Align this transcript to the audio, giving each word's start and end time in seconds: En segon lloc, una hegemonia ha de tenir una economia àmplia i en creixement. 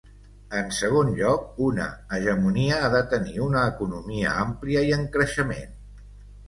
En 0.59 0.71
segon 0.77 1.11
lloc, 1.19 1.43
una 1.67 1.85
hegemonia 2.19 2.81
ha 2.87 2.91
de 2.97 3.05
tenir 3.15 3.39
una 3.51 3.69
economia 3.75 4.35
àmplia 4.47 4.87
i 4.91 4.93
en 5.01 5.09
creixement. 5.19 5.81